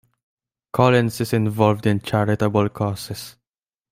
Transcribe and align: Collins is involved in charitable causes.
Collins 0.73 1.21
is 1.21 1.31
involved 1.31 1.85
in 1.85 1.99
charitable 2.01 2.69
causes. 2.69 3.35